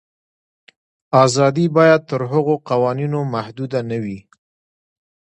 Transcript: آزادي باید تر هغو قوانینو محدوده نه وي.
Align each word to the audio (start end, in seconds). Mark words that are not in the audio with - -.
آزادي 1.23 1.65
باید 1.77 2.01
تر 2.09 2.21
هغو 2.31 2.55
قوانینو 2.69 3.19
محدوده 3.33 3.79
نه 3.89 3.97
وي. 4.03 4.19